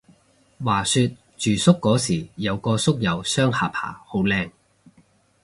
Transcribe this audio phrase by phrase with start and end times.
[0.65, 1.07] 話說
[1.37, 4.49] 住宿嗰時有個宿友雙下巴好靚